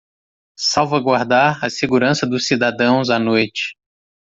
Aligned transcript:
Salvaguardar 0.57 1.63
a 1.63 1.69
segurança 1.69 2.25
dos 2.25 2.47
cidadãos 2.47 3.11
à 3.11 3.19
noite 3.19 3.77